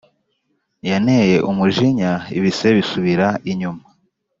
Yaneye 0.89 1.35
umujinya 1.49 2.11
ibise 2.37 2.67
bisubira 2.77 3.27
inyuma 3.51 3.83